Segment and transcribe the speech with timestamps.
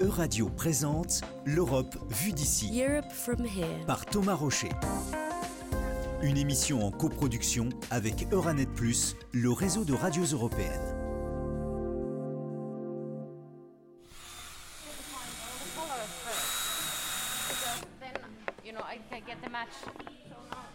[0.00, 3.84] Euradio présente L'Europe vue d'ici Europe from here.
[3.84, 4.68] par Thomas Rocher.
[6.22, 10.94] Une émission en coproduction avec Euranet Plus, le réseau de radios européennes.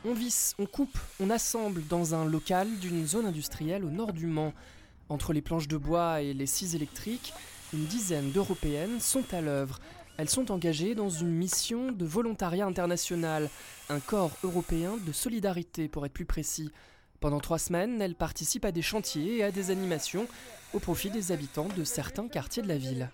[0.04, 4.28] On visse, on coupe, on assemble dans un local d'une zone industrielle au nord du
[4.28, 4.54] Mans.
[5.08, 7.34] Entre les planches de bois et les scies électriques,
[7.74, 9.80] une dizaine d'Européennes sont à l'œuvre.
[10.18, 13.50] Elles sont engagées dans une mission de volontariat international,
[13.90, 16.72] un corps européen de solidarité pour être plus précis.
[17.20, 20.28] Pendant trois semaines, elles participent à des chantiers et à des animations
[20.74, 23.10] au profit des habitants de certains quartiers de la ville.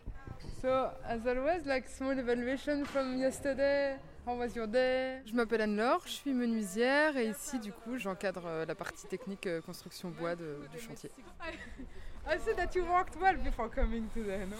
[0.62, 3.96] So, as always, like small evaluation from yesterday.
[4.28, 5.22] How was your day?
[5.26, 9.48] Je m'appelle Anne-Laure, je suis menuisière et ici, du coup, j'encadre euh, la partie technique
[9.48, 11.10] euh, construction bois de- du chantier.
[12.32, 14.58] I see that you worked well before coming today, no?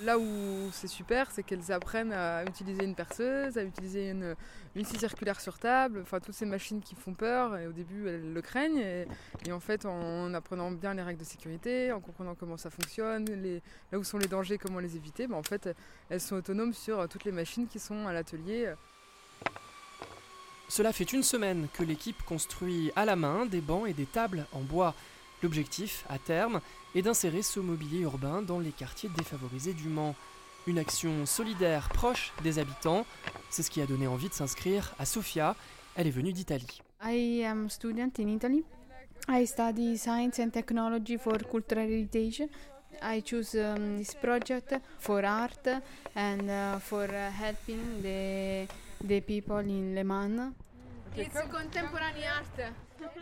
[0.00, 4.36] Là où c'est super, c'est qu'elles apprennent à utiliser une perceuse, à utiliser une,
[4.76, 8.06] une scie circulaire sur table, enfin toutes ces machines qui font peur et au début
[8.06, 9.08] elles le craignent et,
[9.46, 13.24] et en fait en apprenant bien les règles de sécurité, en comprenant comment ça fonctionne,
[13.24, 15.68] les, là où sont les dangers, comment les éviter, ben en fait
[16.10, 18.72] elles sont autonomes sur toutes les machines qui sont à l'atelier.
[20.68, 24.44] Cela fait une semaine que l'équipe construit à la main des bancs et des tables
[24.52, 24.94] en bois.
[25.42, 26.60] L'objectif, à terme,
[26.94, 30.14] est d'insérer ce mobilier urbain dans les quartiers défavorisés du Mans.
[30.66, 33.06] Une action solidaire proche des habitants,
[33.50, 35.54] c'est ce qui a donné envie de s'inscrire à Sofia.
[35.94, 36.82] Elle est venue d'Italie.
[37.02, 38.64] I am student in Italy.
[39.28, 42.42] I study science and technology for cultural heritage.
[43.00, 45.68] I choose um, this project for art
[46.16, 48.66] and uh, for uh, helping the,
[49.04, 50.52] the people in Le Mans.
[51.16, 52.72] It's contemporary art.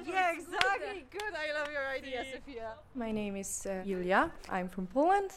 [0.05, 1.05] Yeah, exactly.
[1.11, 1.35] Good.
[1.35, 2.75] I love your idea, Sophia.
[2.95, 4.31] My name is uh, Julia.
[4.51, 5.31] I'm from Poland.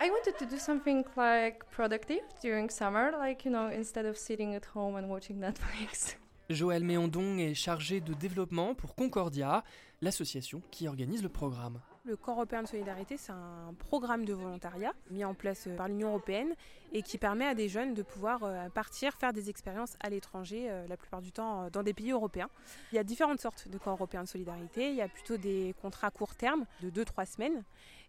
[0.00, 4.54] I wanted to do something like productive during summer, like, you know, instead of sitting
[4.54, 6.16] at home and watching Netflix.
[6.50, 9.64] Joël Méondon est chargé de développement pour Concordia,
[10.02, 11.80] l'association qui organise le programme.
[12.06, 15.88] Le Corps européen de solidarité, c'est un programme de volontariat mis en place euh, par
[15.88, 16.54] l'Union européenne
[16.92, 20.66] et qui permet à des jeunes de pouvoir euh, partir faire des expériences à l'étranger,
[20.68, 22.50] euh, la plupart du temps dans des pays européens.
[22.92, 24.90] Il y a différentes sortes de corps européens de solidarité.
[24.90, 27.64] Il y a plutôt des contrats court terme de 2-3 semaines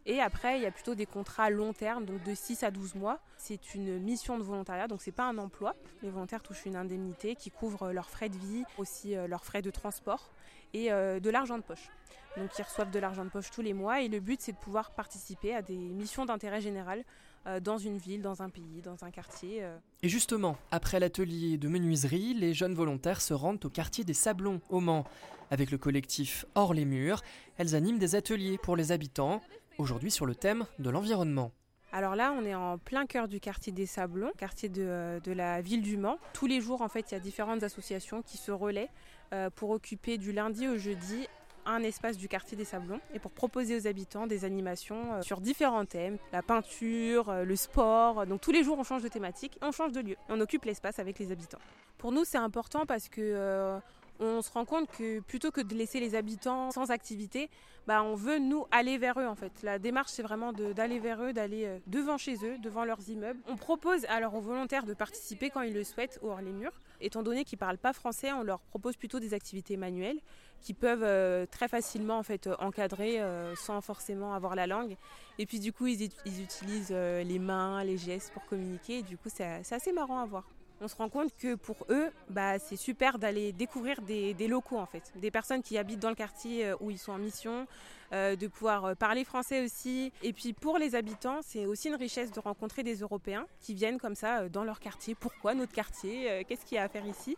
[0.06, 2.96] et après il y a plutôt des contrats long terme, donc de 6 à 12
[2.96, 3.20] mois.
[3.38, 5.76] C'est une mission de volontariat, donc c'est pas un emploi.
[6.04, 9.62] Les volontaires touchent une indemnité qui couvre leurs frais de vie, aussi euh, leurs frais
[9.62, 10.32] de transport
[10.74, 11.90] et euh, de l'argent de poche.
[12.38, 14.58] Donc ils reçoivent de l'argent de poche tous les mois et le but c'est de
[14.58, 17.04] pouvoir participer à des missions d'intérêt général
[17.48, 19.64] euh, dans une ville, dans un pays, dans un quartier.
[19.64, 19.78] euh.
[20.02, 24.62] Et justement, après l'atelier de menuiserie, les jeunes volontaires se rendent au quartier des Sablons,
[24.70, 25.06] au Mans.
[25.52, 27.22] Avec le collectif Hors les murs,
[27.58, 29.42] elles animent des ateliers pour les habitants,
[29.78, 31.52] aujourd'hui sur le thème de l'environnement.
[31.96, 35.82] Alors là, on est en plein cœur du quartier des Sablons, quartier de, la ville
[35.82, 36.18] du Mans.
[36.34, 38.90] Tous les jours, en fait, il y a différentes associations qui se relaient
[39.34, 41.28] euh, pour occuper du lundi au jeudi
[41.66, 45.40] un espace du quartier des Sablons et pour proposer aux habitants des animations euh, sur
[45.40, 48.28] différents thèmes, la peinture, euh, le sport.
[48.28, 51.00] Donc tous les jours, on change de thématique, on change de lieu, on occupe l'espace
[51.00, 51.60] avec les habitants.
[51.98, 53.80] Pour nous, c'est important parce que
[54.20, 57.50] on se rend compte que plutôt que de laisser les habitants sans activité,
[57.88, 59.52] bah, on veut nous aller vers eux en fait.
[59.62, 63.40] La démarche c'est vraiment d'aller vers eux, d'aller euh, devant chez eux, devant leurs immeubles.
[63.48, 66.72] On propose alors aux volontaires de participer quand ils le souhaitent hors les murs.
[67.02, 70.20] Étant donné qu'ils parlent pas français, on leur propose plutôt des activités manuelles
[70.62, 74.96] qui peuvent euh, très facilement en fait encadrer euh, sans forcément avoir la langue.
[75.38, 79.00] Et puis du coup ils, ut- ils utilisent les mains, les gestes pour communiquer.
[79.00, 80.50] Et du coup c'est assez marrant à voir.
[80.82, 84.86] On se rend compte que pour eux, bah, c'est super d'aller découvrir des, locaux en
[84.86, 87.66] fait, des personnes qui habitent dans le quartier euh, où ils sont en mission,
[88.12, 90.12] euh, de pouvoir euh, parler français aussi.
[90.22, 93.98] Et puis pour les habitants, c'est aussi une richesse de rencontrer des Européens qui viennent
[93.98, 95.16] comme ça dans leur quartier.
[95.16, 97.38] Pourquoi notre quartier Qu'est-ce qu'il y a à faire ici?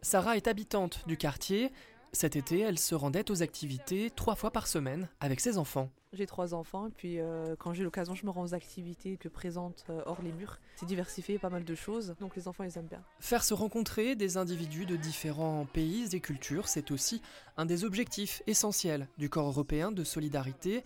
[0.00, 1.70] Sarah est habitante du quartier.
[2.12, 5.90] Cet été, elle se rendait aux activités trois fois par semaine avec ses enfants.
[6.14, 9.28] J'ai trois enfants et puis euh, quand j'ai l'occasion, je me rends aux activités que
[9.28, 10.58] présente euh, hors les murs.
[10.76, 13.02] C'est diversifié, pas mal de choses, donc les enfants ils aiment bien.
[13.20, 17.20] Faire se rencontrer des individus de différents pays et cultures, c'est aussi
[17.58, 20.84] un des objectifs essentiels du corps européen de solidarité.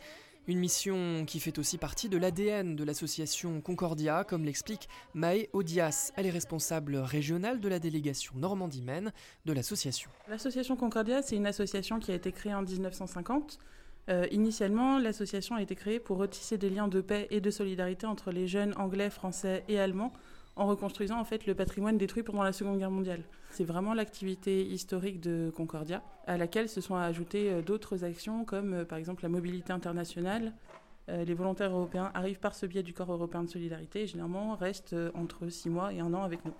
[0.48, 6.12] Une mission qui fait aussi partie de l'ADN de l'association Concordia, comme l'explique Maë Odias.
[6.16, 9.12] Elle est responsable régionale de la délégation Normandie-Maine
[9.44, 10.10] de l'association.
[10.28, 13.60] L'association Concordia, c'est une association qui a été créée en 1950.
[14.08, 18.06] Euh, initialement, l'association a été créée pour retisser des liens de paix et de solidarité
[18.06, 20.12] entre les jeunes anglais, français et allemands
[20.56, 23.22] en reconstruisant en fait le patrimoine détruit pendant la Seconde Guerre mondiale.
[23.50, 28.74] C'est vraiment l'activité historique de Concordia, à laquelle se sont ajoutées euh, d'autres actions comme
[28.74, 30.52] euh, par exemple la mobilité internationale,
[31.08, 34.54] Euh, les volontaires européens arrivent par ce biais du corps européen de solidarité et généralement
[34.54, 36.54] restent entre six mois et un an avec nous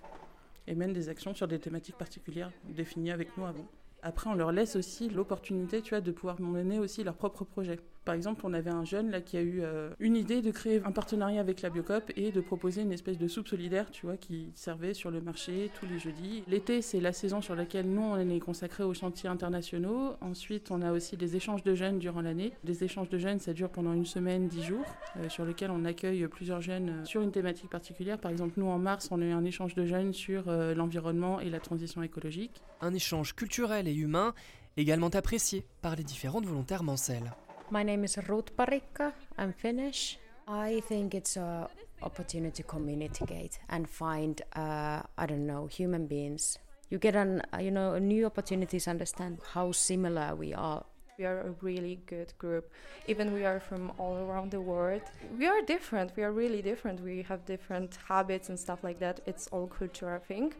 [0.67, 3.65] et mènent des actions sur des thématiques particulières définies avec nous avant.
[4.01, 7.79] Après, on leur laisse aussi l'opportunité, tu vois, de pouvoir mener aussi leurs propres projets.
[8.05, 10.81] Par exemple, on avait un jeune là qui a eu euh, une idée de créer
[10.83, 14.17] un partenariat avec la Biocop et de proposer une espèce de soupe solidaire, tu vois,
[14.17, 16.43] qui servait sur le marché tous les jeudis.
[16.47, 20.15] L'été, c'est la saison sur laquelle nous on est consacré aux chantiers internationaux.
[20.19, 22.51] Ensuite, on a aussi des échanges de jeunes durant l'année.
[22.65, 24.85] Des échanges de jeunes, ça dure pendant une semaine, dix jours,
[25.17, 28.17] euh, sur lesquels on accueille plusieurs jeunes euh, sur une thématique particulière.
[28.17, 31.49] Par exemple, nous en mars, on a eu un échange de jeunes sur l'environnement et
[31.49, 32.61] la transition écologique.
[32.81, 34.33] Un échange culturel et humain
[34.77, 37.31] également apprécié par les différentes volontaires mancelles.
[37.73, 39.13] My name is Ruth Parikka.
[39.35, 40.19] I'm Finnish.
[40.47, 41.67] I think it's a
[42.03, 46.59] opportunity to communicate and find, uh, I don't know, human beings.
[46.91, 50.85] You get an, uh, you know, new opportunities understand how similar we are.
[51.17, 52.71] We are a really good group.
[53.07, 55.01] Even we are from all around the world.
[55.39, 56.11] We are different.
[56.15, 57.01] We are really different.
[57.01, 59.21] We have different habits and stuff like that.
[59.25, 60.57] It's all culture, I think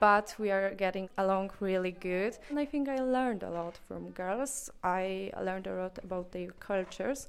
[0.00, 2.34] but we are getting along really good.
[2.50, 4.70] And I think I learned a lot from girls.
[4.82, 7.28] I learned a lot about their cultures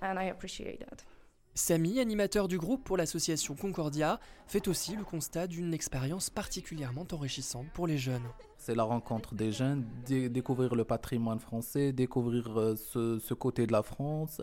[0.00, 1.04] and I appreciate that.
[1.56, 4.18] Samy, animateur du groupe pour l'association Concordia,
[4.48, 8.26] fait aussi le constat d'une expérience particulièrement enrichissante pour les jeunes.
[8.58, 13.72] C'est la rencontre des jeunes, découvrir le patrimoine français, découvrir euh, ce, ce côté de
[13.72, 14.40] la France,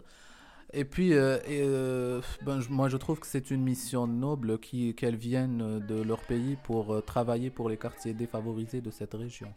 [0.74, 5.80] et puis, euh, euh, ben, moi, je trouve que c'est une mission noble qu'elles viennent
[5.80, 9.54] de leur pays pour euh, travailler pour les quartiers défavorisés de cette région.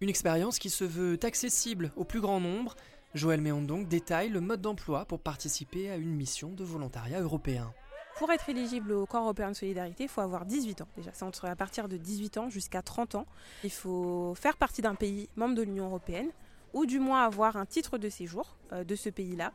[0.00, 2.74] Une expérience qui se veut accessible au plus grand nombre.
[3.14, 7.72] Joël donc détaille le mode d'emploi pour participer à une mission de volontariat européen.
[8.18, 10.88] Pour être éligible au Corps européen de solidarité, il faut avoir 18 ans.
[10.96, 13.26] Déjà, c'est entre à partir de 18 ans jusqu'à 30 ans.
[13.62, 16.30] Il faut faire partie d'un pays membre de l'Union européenne
[16.72, 19.52] ou du moins avoir un titre de séjour de ce pays-là.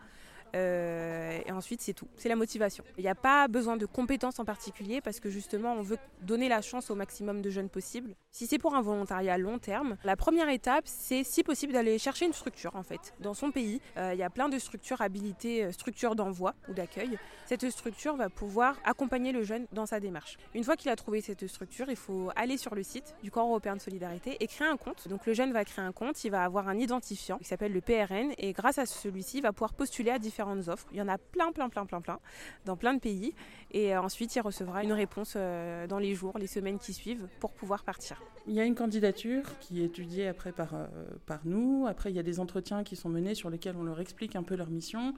[0.55, 2.07] Euh, et ensuite, c'est tout.
[2.17, 2.83] C'est la motivation.
[2.97, 6.49] Il n'y a pas besoin de compétences en particulier parce que justement, on veut donner
[6.49, 8.15] la chance au maximum de jeunes possible.
[8.31, 12.25] Si c'est pour un volontariat long terme, la première étape, c'est si possible d'aller chercher
[12.25, 13.13] une structure en fait.
[13.19, 16.73] Dans son pays, euh, il y a plein de structures habilitées, euh, structures d'envoi ou
[16.73, 17.17] d'accueil.
[17.45, 20.37] Cette structure va pouvoir accompagner le jeune dans sa démarche.
[20.53, 23.47] Une fois qu'il a trouvé cette structure, il faut aller sur le site du Corps
[23.47, 25.07] européen de solidarité et créer un compte.
[25.07, 27.81] Donc le jeune va créer un compte, il va avoir un identifiant qui s'appelle le
[27.81, 30.87] PRN et grâce à celui-ci, il va pouvoir postuler à différents offres.
[30.91, 32.19] Il y en a plein, plein, plein, plein, plein,
[32.65, 33.33] dans plein de pays.
[33.71, 37.27] Et euh, ensuite, il recevra une réponse euh, dans les jours, les semaines qui suivent
[37.39, 38.21] pour pouvoir partir.
[38.47, 40.87] Il y a une candidature qui est étudiée après par, euh,
[41.25, 41.85] par nous.
[41.87, 44.43] Après, il y a des entretiens qui sont menés sur lesquels on leur explique un
[44.43, 45.13] peu leur mission.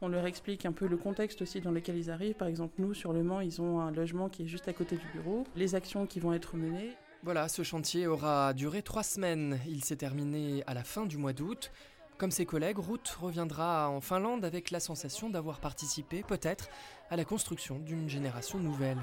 [0.00, 2.34] On leur explique un peu le contexte aussi dans lequel ils arrivent.
[2.34, 4.96] Par exemple, nous, sur Le Mans, ils ont un logement qui est juste à côté
[4.96, 5.44] du bureau.
[5.56, 6.90] Les actions qui vont être menées.
[7.22, 9.58] Voilà, ce chantier aura duré trois semaines.
[9.66, 11.70] Il s'est terminé à la fin du mois d'août.
[12.16, 16.68] Comme ses collègues, Ruth reviendra en Finlande avec la sensation d'avoir participé, peut-être,
[17.10, 18.98] à la construction d'une génération nouvelle.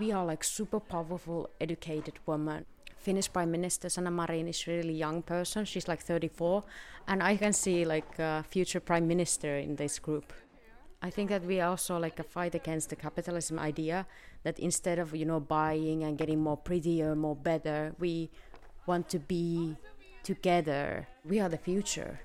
[0.00, 2.64] We are like super powerful, educated women.
[2.98, 5.64] Finnish Prime Minister Sanna Marin is really young person.
[5.64, 6.62] She's like 34,
[7.08, 10.32] and I can see like a future Prime Minister in this group.
[11.02, 14.06] I think that we also like a fight against the capitalism idea
[14.44, 18.30] that instead of you know buying and getting more prettier, more better, we
[18.86, 19.76] want to be
[20.22, 21.08] together.
[21.24, 22.20] We are the future.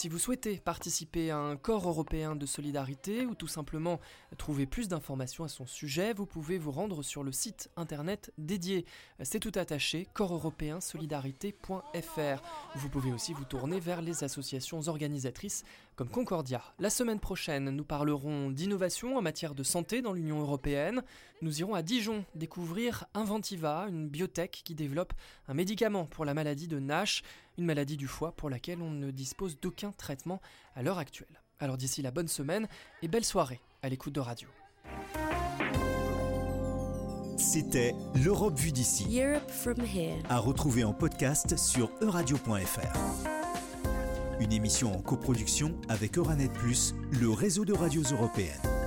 [0.00, 4.00] Si vous souhaitez participer à un corps européen de solidarité ou tout simplement
[4.38, 8.86] trouver plus d'informations à son sujet, vous pouvez vous rendre sur le site internet dédié.
[9.20, 12.42] C'est tout attaché, corps-européen-solidarité.fr.
[12.76, 15.64] Vous pouvez aussi vous tourner vers les associations organisatrices
[15.96, 16.62] comme Concordia.
[16.78, 21.02] La semaine prochaine, nous parlerons d'innovation en matière de santé dans l'Union européenne.
[21.42, 25.12] Nous irons à Dijon découvrir Inventiva, une biotech qui développe
[25.48, 27.22] un médicament pour la maladie de Nash,
[27.58, 30.40] une maladie du foie pour laquelle on ne dispose d'aucun traitement
[30.74, 31.42] à l'heure actuelle.
[31.58, 32.68] Alors d'ici la bonne semaine
[33.02, 34.48] et belle soirée à l'écoute de radio.
[37.36, 39.20] C'était l'Europe vue d'ici.
[40.28, 43.39] À retrouver en podcast sur euradio.fr.
[44.40, 48.79] Une émission en coproduction avec Euranet Plus, le réseau de radios européennes.